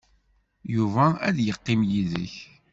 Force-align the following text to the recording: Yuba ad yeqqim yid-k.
Yuba 0.73 1.05
ad 1.27 1.37
yeqqim 1.45 1.81
yid-k. 1.91 2.35